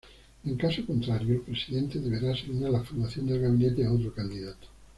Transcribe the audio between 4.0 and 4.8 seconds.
candidato.